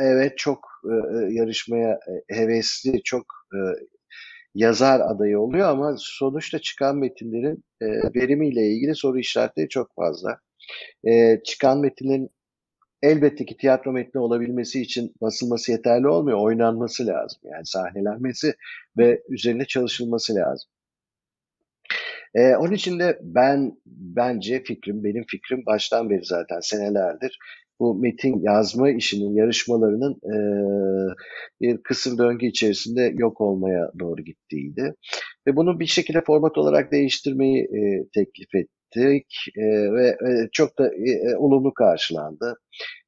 [0.00, 2.00] evet çok e, e, yarışmaya
[2.30, 3.58] e, hevesli, çok e,
[4.54, 10.38] yazar adayı oluyor ama sonuçta çıkan metinlerin e, verimiyle ilgili soru işaretleri çok fazla.
[11.08, 12.30] E, çıkan metinin
[13.02, 16.38] elbette ki tiyatro metni olabilmesi için basılması yeterli olmuyor.
[16.38, 17.40] Oynanması lazım.
[17.44, 18.54] Yani sahnelenmesi
[18.98, 20.70] ve üzerine çalışılması lazım.
[22.34, 27.38] Ee, onun için de ben bence fikrim, benim fikrim baştan beri zaten senelerdir
[27.80, 30.36] bu metin yazma işinin, yarışmalarının e,
[31.60, 34.94] bir kısır döngü içerisinde yok olmaya doğru gittiğiydi.
[35.46, 38.54] Ve bunu bir şekilde format olarak değiştirmeyi e, teklif
[39.04, 42.58] ettik e, ve e, çok da e, e olumlu karşılandı.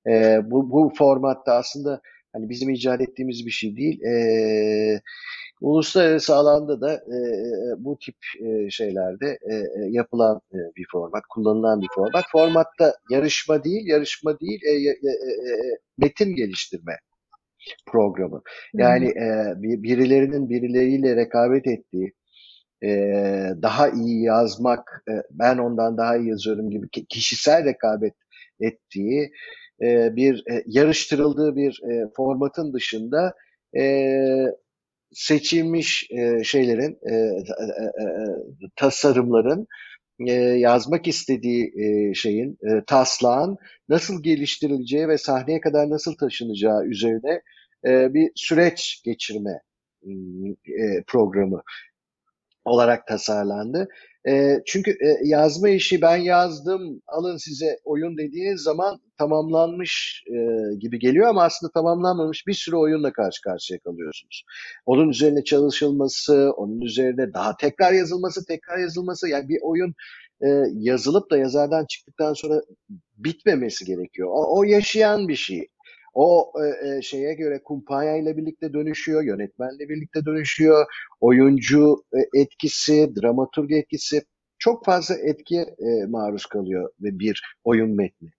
[0.09, 2.01] E, bu, bu formatta aslında
[2.33, 4.03] hani bizim icat ettiğimiz bir şey değil.
[4.03, 5.01] E,
[5.61, 7.19] Uluslararası alanda da e,
[7.79, 12.25] bu tip e, şeylerde e, e, yapılan e, bir format, kullanılan bir format.
[12.33, 16.97] Formatta yarışma değil, yarışma değil, e, e, e metin geliştirme
[17.87, 18.43] programı.
[18.75, 22.13] Yani e, birilerinin birileriyle rekabet ettiği,
[22.85, 22.89] e,
[23.63, 28.15] daha iyi yazmak, e, ben ondan daha iyi yazıyorum gibi kişisel rekabet
[28.61, 29.31] ettiği
[29.83, 33.35] e, bir e, yarıştırıldığı bir e, formatın dışında
[33.77, 34.15] e,
[35.13, 38.05] seçilmiş e, şeylerin, e, e, e,
[38.77, 39.67] tasarımların
[40.27, 43.57] e, yazmak istediği e, şeyin, e, taslağın
[43.89, 47.43] nasıl geliştirileceği ve sahneye kadar nasıl taşınacağı üzerine
[47.87, 49.61] e, bir süreç geçirme
[50.67, 51.63] e, programı
[52.65, 53.89] olarak tasarlandı.
[54.29, 60.39] E, çünkü e, yazma işi ben yazdım alın size oyun dediğiniz zaman tamamlanmış e,
[60.79, 64.45] gibi geliyor ama aslında tamamlanmamış bir sürü oyunla karşı karşıya kalıyorsunuz.
[64.87, 69.95] Onun üzerine çalışılması, onun üzerine daha tekrar yazılması, tekrar yazılması yani bir oyun
[70.43, 72.61] e, yazılıp da yazardan çıktıktan sonra
[73.17, 74.29] bitmemesi gerekiyor.
[74.31, 75.69] O, o yaşayan bir şey.
[76.21, 80.87] O e, e, şeye göre kumpanya ile birlikte dönüşüyor, yönetmenle birlikte dönüşüyor,
[81.21, 84.23] oyuncu e, etkisi, dramaturg etkisi
[84.59, 88.31] çok fazla etkiye e, maruz kalıyor ve bir oyun metni.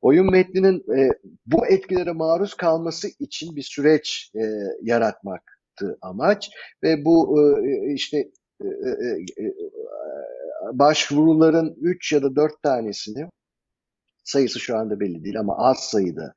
[0.00, 1.08] Oyun metninin e,
[1.46, 4.42] bu etkilere maruz kalması için bir süreç e,
[4.82, 6.50] yaratmaktı amaç
[6.82, 8.18] ve bu e, işte
[8.60, 9.54] e, e, e,
[10.72, 13.28] başvuruların 3 ya da 4 tanesini
[14.24, 16.34] sayısı şu anda belli değil ama az sayıda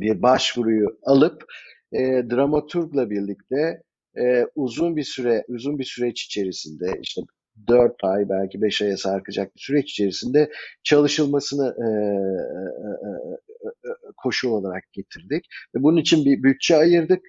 [0.00, 1.44] bir başvuruyu alıp
[1.92, 1.98] e,
[2.30, 3.82] dramaturgla birlikte
[4.18, 7.20] e, uzun bir süre, uzun bir süreç içerisinde işte
[7.68, 10.50] 4 ay belki 5 aya sarkacak bir süreç içerisinde
[10.82, 11.86] çalışılmasını e,
[12.86, 13.72] e, e,
[14.16, 15.46] koşul olarak getirdik.
[15.74, 17.22] Ve bunun için bir bütçe ayırdık.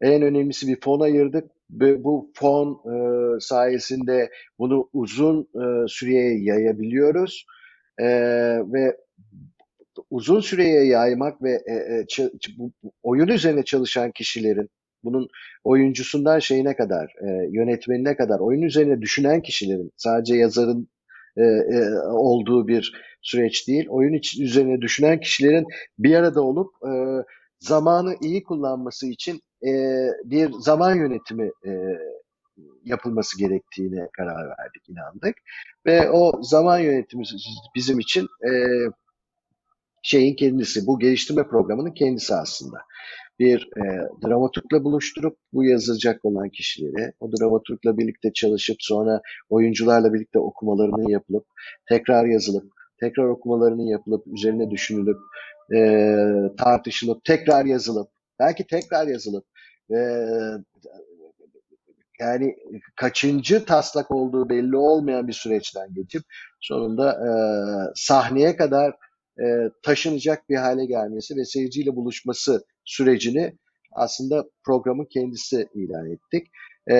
[0.00, 1.50] En önemlisi bir fon ayırdık.
[1.70, 2.94] Ve bu fon e,
[3.40, 7.46] sayesinde bunu uzun e, süreye yayabiliyoruz.
[7.98, 8.06] E,
[8.72, 8.96] ve
[10.10, 14.70] uzun süreye yaymak ve e, e, bu, oyun üzerine çalışan kişilerin
[15.04, 15.28] bunun
[15.64, 20.88] oyuncusundan şeyine kadar, e, yönetmenine kadar, oyun üzerine düşünen kişilerin, sadece yazarın
[21.36, 22.92] e, e, olduğu bir
[23.22, 25.66] süreç değil, oyun için üzerine düşünen kişilerin
[25.98, 26.90] bir arada olup e,
[27.60, 29.72] zamanı iyi kullanması için e,
[30.24, 31.70] bir zaman yönetimi e,
[32.84, 35.36] yapılması gerektiğine karar verdik, inandık.
[35.86, 37.24] Ve o zaman yönetimi
[37.74, 38.50] bizim için e,
[40.02, 42.78] şeyin kendisi, bu geliştirme programının kendisi aslında.
[43.38, 43.82] Bir e,
[44.26, 51.46] dramaturgla buluşturup bu yazacak olan kişileri o dramaturgla birlikte çalışıp sonra oyuncularla birlikte okumalarının yapılıp
[51.88, 55.18] tekrar yazılıp tekrar okumalarının yapılıp üzerine düşünülüp
[55.74, 56.16] e,
[56.58, 58.08] tartışılıp tekrar yazılıp
[58.38, 59.44] belki tekrar yazılıp
[59.90, 59.98] e,
[62.20, 62.56] yani
[62.96, 66.22] kaçıncı taslak olduğu belli olmayan bir süreçten geçip
[66.60, 67.30] sonunda e,
[67.94, 68.94] sahneye kadar
[69.44, 73.52] e, taşınacak bir hale gelmesi ve seyirciyle buluşması sürecini
[73.92, 76.46] aslında programın kendisi ilan ettik.
[76.90, 76.96] E,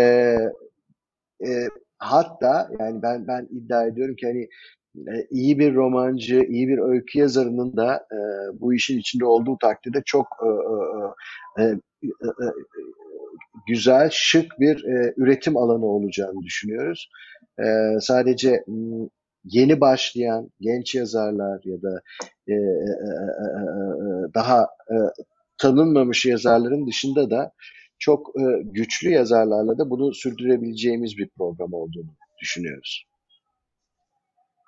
[1.46, 4.48] e, hatta yani ben ben iddia ediyorum ki hani
[5.16, 8.18] e, iyi bir romancı, iyi bir öykü yazarının da e,
[8.60, 10.48] bu işin içinde olduğu takdirde çok e,
[11.62, 11.68] e, e,
[12.02, 12.46] e,
[13.68, 17.10] güzel, şık bir e, üretim alanı olacağını düşünüyoruz.
[17.58, 17.64] E,
[18.00, 18.64] sadece
[19.44, 22.00] yeni başlayan genç yazarlar ya da
[22.46, 23.60] e, e, e,
[24.34, 24.96] daha e,
[25.58, 27.52] tanınmamış yazarların dışında da
[27.98, 32.10] çok e, güçlü yazarlarla da bunu sürdürebileceğimiz bir program olduğunu
[32.42, 33.04] düşünüyoruz.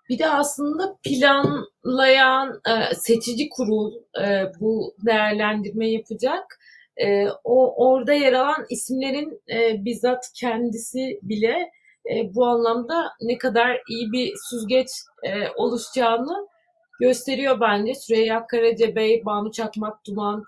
[0.08, 6.58] Bir de aslında planlayan e, seçici kurul e, bu değerlendirme yapacak.
[6.96, 11.70] E, o orada yer alan isimlerin e, bizzat kendisi bile
[12.10, 14.88] e, bu anlamda ne kadar iyi bir süzgeç
[15.22, 16.48] e, oluşacağını
[17.00, 17.94] gösteriyor bence.
[17.94, 20.44] Süreyya Karacabey, Banu Çakmak Duman,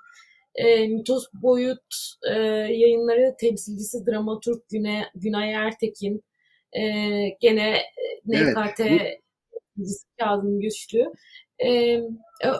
[0.54, 2.34] e, Mitos Boyut e,
[2.72, 6.24] yayınları temsilcisi dramaturg Güne, Günay Ertekin,
[6.72, 6.82] e,
[7.40, 7.82] gene
[8.26, 9.20] NKT evet,
[10.18, 11.12] Kazım Güçlü.
[11.64, 12.00] E,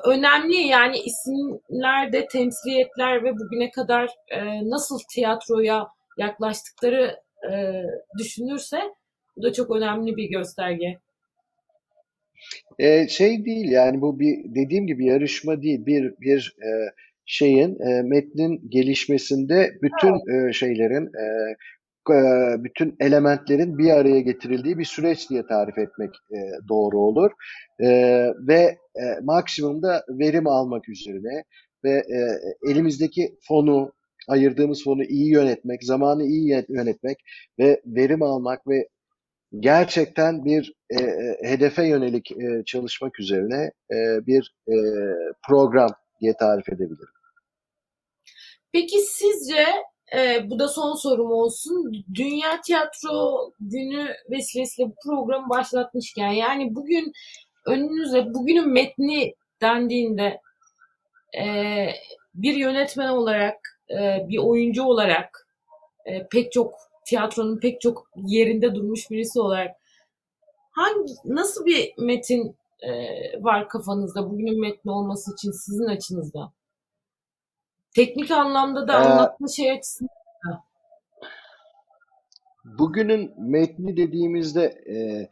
[0.05, 7.83] önemli yani isimler de temsiliyetler ve bugüne kadar e, nasıl tiyatroya yaklaştıkları e,
[8.19, 8.79] düşünürse
[9.37, 10.99] bu da çok önemli bir gösterge.
[12.79, 16.71] Ee, şey değil yani bu bir dediğim gibi yarışma değil bir bir e,
[17.27, 21.57] şeyin e, metnin gelişmesinde bütün e, şeylerin e,
[22.11, 22.17] e,
[22.65, 27.31] bütün elementlerin bir araya getirildiği bir süreç diye tarif etmek e, doğru olur
[27.81, 27.89] e,
[28.49, 31.45] ve e, maksimumda verim almak üzerine
[31.85, 32.39] ve e,
[32.71, 33.93] elimizdeki fonu
[34.29, 37.19] ayırdığımız fonu iyi yönetmek, zamanı iyi yönetmek
[37.59, 38.89] ve verim almak ve
[39.59, 44.75] gerçekten bir e, e, hedefe yönelik e, çalışmak üzerine e, bir e,
[45.49, 47.15] program diye tarif edebilirim.
[48.73, 49.67] Peki sizce
[50.17, 52.05] e, bu da son sorum olsun.
[52.15, 57.13] Dünya Tiyatro Günü vesilesiyle bu programı başlatmışken yani bugün
[57.67, 60.41] önünüze bugünün metni dendiğinde
[61.39, 61.45] e,
[62.35, 65.49] bir yönetmen olarak e, bir oyuncu olarak
[66.05, 69.77] e, pek çok tiyatronun pek çok yerinde durmuş birisi olarak
[70.71, 72.93] hangi nasıl bir metin e,
[73.43, 76.53] var kafanızda bugünün metni olması için sizin açınızda?
[77.95, 80.13] Teknik anlamda da ee, anlatma şey açısından.
[82.65, 85.29] Bugünün metni dediğimizde e,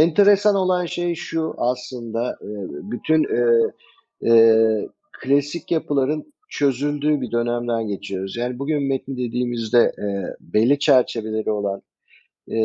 [0.00, 2.50] enteresan olan şey şu aslında e,
[2.90, 3.72] bütün e,
[4.30, 8.36] e, klasik yapıların çözüldüğü bir dönemden geçiyoruz.
[8.36, 10.06] Yani bugün metni dediğimizde e,
[10.40, 11.82] belli çerçeveleri olan
[12.48, 12.58] e,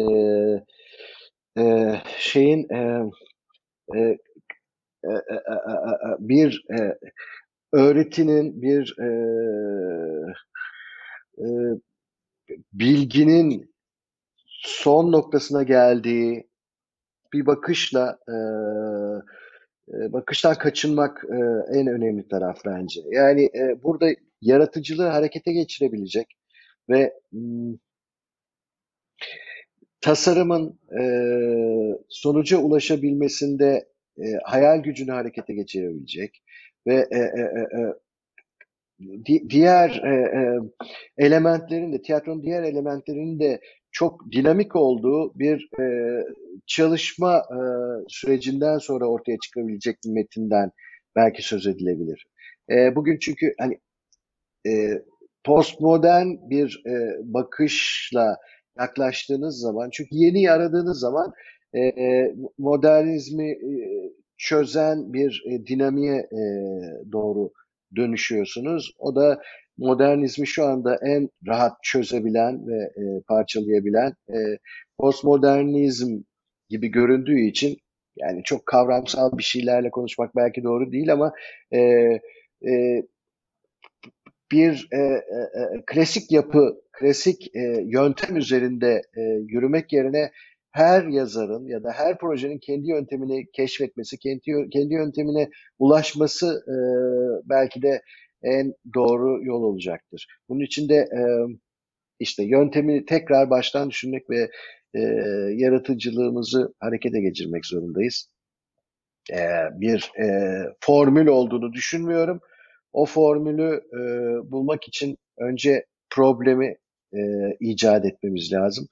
[1.58, 3.10] e, şeyin e,
[3.96, 4.18] e, e,
[5.04, 6.98] e, e, bir e,
[7.74, 9.08] öğretinin bir e,
[11.38, 11.46] e,
[12.74, 13.76] bilginin
[14.48, 16.48] son noktasına geldiği
[17.34, 18.36] bir bakışla e,
[19.88, 21.36] bakıştan kaçınmak e,
[21.80, 23.02] en önemli taraf bence.
[23.12, 24.10] Yani e, burada
[24.42, 26.28] yaratıcılığı harekete geçirebilecek
[26.90, 27.78] ve m,
[30.02, 31.04] tasarımın e,
[32.10, 33.88] sonuca ulaşabilmesinde
[34.44, 36.44] hayal gücünü harekete geçirebilecek
[36.88, 37.10] ve
[39.50, 40.02] diğer
[41.18, 43.60] elementlerin de tiyatronun diğer elementlerinin de
[43.96, 45.86] çok dinamik olduğu bir e,
[46.66, 47.60] çalışma e,
[48.08, 50.72] sürecinden sonra ortaya çıkabilecek bir metinden
[51.16, 52.28] belki söz edilebilir.
[52.70, 53.80] E, bugün çünkü hani
[54.68, 55.02] e,
[55.44, 56.94] postmodern bir e,
[57.24, 58.38] bakışla
[58.80, 61.34] yaklaştığınız zaman, çünkü yeni aradığınız zaman
[61.74, 63.76] e, e, modernizmi e,
[64.38, 66.42] çözen bir e, dinamiğe e,
[67.12, 67.52] doğru
[67.96, 68.96] dönüşüyorsunuz.
[69.00, 69.42] O da
[69.78, 74.38] modernizmi şu anda en rahat çözebilen ve e, parçalayabilen e,
[74.98, 76.22] postmodernizm
[76.70, 77.78] gibi göründüğü için
[78.18, 81.34] yani çok kavramsal bir şeylerle konuşmak belki doğru değil ama
[81.72, 81.80] e,
[82.68, 83.04] e,
[84.52, 85.40] bir e, e,
[85.78, 90.32] e, klasik yapı, klasik e, yöntem üzerinde e, yürümek yerine
[90.72, 95.50] her yazarın ya da her projenin kendi yöntemini keşfetmesi, kendi, kendi yöntemine
[95.80, 96.76] ulaşması e,
[97.50, 98.02] belki de
[98.46, 100.28] en doğru yol olacaktır.
[100.50, 101.22] Bunun için de e,
[102.20, 104.50] işte yöntemi tekrar baştan düşünmek ve
[104.94, 105.00] e,
[105.56, 108.30] yaratıcılığımızı harekete geçirmek zorundayız.
[109.32, 109.40] E,
[109.74, 112.40] bir e, formül olduğunu düşünmüyorum.
[112.94, 114.02] O formülü e,
[114.52, 116.76] bulmak için önce problemi
[117.14, 117.20] e,
[117.60, 118.88] icat etmemiz lazım.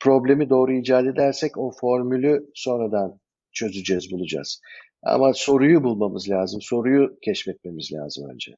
[0.00, 3.20] Problemi doğru icat edersek o formülü sonradan
[3.52, 4.60] çözeceğiz, bulacağız.
[5.02, 8.56] Ama soruyu bulmamız lazım, soruyu keşfetmemiz lazım önce.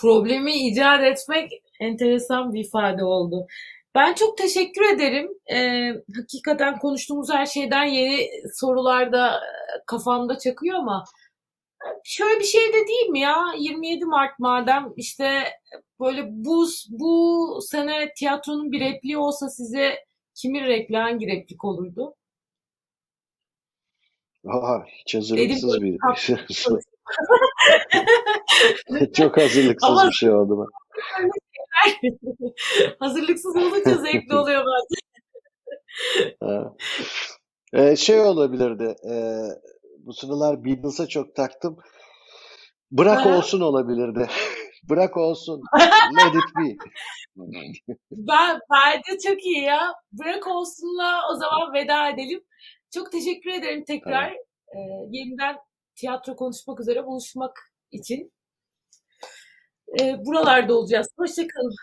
[0.00, 3.46] Problemi icat etmek enteresan bir ifade oldu.
[3.94, 5.28] Ben çok teşekkür ederim.
[5.52, 9.40] Ee, hakikaten konuştuğumuz her şeyden yeni sorular da
[9.86, 11.04] kafamda çakıyor ama
[12.04, 13.44] şöyle bir şey de değil mi ya?
[13.58, 15.44] 27 Mart madem işte
[16.00, 22.14] böyle bu bu sene tiyatronun bir repliği olsa size kimin repliği hangi replik olurdu?
[24.46, 25.98] Aa, hiç hazırlıksız Dedim, bir
[29.16, 30.66] Çok hazırlıksız Ama, bir şey oldu mu?
[33.00, 35.00] hazırlıksız olunca zevkli oluyor bazen.
[37.74, 38.94] ee, şey olabilirdi.
[39.10, 39.14] E,
[39.98, 41.78] bu sıralar Beatles'a çok taktım.
[42.90, 44.28] Bırak olsun olabilirdi.
[44.88, 45.62] Bırak olsun.
[46.16, 46.76] Let it be.
[48.10, 49.94] ben, bence çok iyi ya.
[50.12, 52.40] Bırak olsunla o zaman veda edelim.
[52.94, 54.22] Çok teşekkür ederim tekrar.
[54.22, 54.36] Tamam.
[54.74, 54.78] Ee,
[55.10, 55.56] yeniden
[56.00, 57.58] tiyatro konuşmak üzere buluşmak
[57.90, 58.32] için.
[60.00, 61.08] Ee, buralarda olacağız.
[61.18, 61.74] Hoşçakalın.